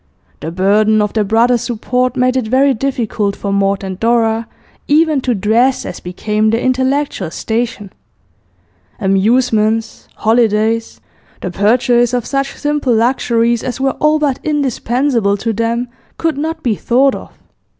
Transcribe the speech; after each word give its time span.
The 0.39 0.49
burden 0.49 0.99
of 0.99 1.13
their 1.13 1.23
brother's 1.23 1.61
support 1.61 2.17
made 2.17 2.35
it 2.35 2.47
very 2.47 2.73
difficult 2.73 3.35
for 3.35 3.53
Maud 3.53 3.83
and 3.83 3.99
Dora 3.99 4.47
even 4.87 5.21
to 5.21 5.35
dress 5.35 5.85
as 5.85 5.99
became 5.99 6.49
their 6.49 6.59
intellectual 6.59 7.29
station; 7.29 7.93
amusements, 8.99 10.07
holidays, 10.15 10.99
the 11.41 11.51
purchase 11.51 12.15
of 12.15 12.25
such 12.25 12.55
simple 12.57 12.95
luxuries 12.95 13.63
as 13.63 13.79
were 13.79 13.91
all 14.01 14.17
but 14.17 14.39
indispensable 14.43 15.37
to 15.37 15.53
them, 15.53 15.87
could 16.17 16.35
not 16.35 16.63
be 16.63 16.73
thought 16.73 17.13
of. 17.13 17.37